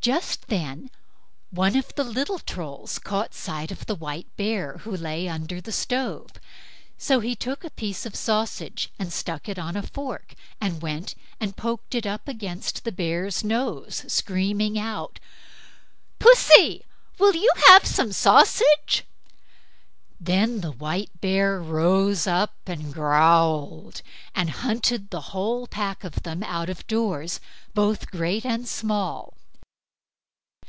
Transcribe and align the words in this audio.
Just 0.00 0.46
then 0.46 0.90
one 1.50 1.76
of 1.76 1.94
the 1.94 2.02
little 2.04 2.38
Trolls 2.38 2.98
caught 2.98 3.34
sight 3.34 3.70
of 3.70 3.84
the 3.84 3.94
white 3.94 4.26
bear, 4.38 4.78
who 4.78 4.96
lay 4.96 5.28
under 5.28 5.60
the 5.60 5.70
stove; 5.70 6.30
so 6.96 7.20
he 7.20 7.36
took 7.36 7.62
a 7.62 7.68
piece 7.68 8.06
of 8.06 8.16
sausage 8.16 8.90
and 8.98 9.12
stuck 9.12 9.50
it 9.50 9.58
on 9.58 9.76
a 9.76 9.82
fork, 9.82 10.34
and 10.62 10.80
went 10.80 11.14
and 11.38 11.58
poked 11.58 11.94
it 11.94 12.06
up 12.06 12.26
against 12.26 12.84
the 12.84 12.90
bear's 12.92 13.44
nose, 13.44 14.02
screaming 14.10 14.78
out: 14.78 15.20
"Pussy, 16.18 16.86
will 17.18 17.36
you 17.36 17.50
have 17.66 17.84
some 17.84 18.10
sausage?" 18.10 19.04
Then 20.18 20.62
the 20.62 20.72
white 20.72 21.20
bear 21.20 21.60
rose 21.60 22.26
up 22.26 22.54
and 22.64 22.94
growled, 22.94 24.00
and 24.34 24.48
hunted 24.48 25.10
the 25.10 25.20
whole 25.36 25.66
pack 25.66 26.02
of 26.02 26.22
them 26.22 26.42
out 26.44 26.70
of 26.70 26.86
doors, 26.86 27.40
both 27.74 28.10
great 28.10 28.46
and 28.46 28.66
small. 28.66 29.34